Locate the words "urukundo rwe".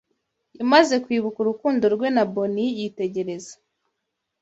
1.41-2.07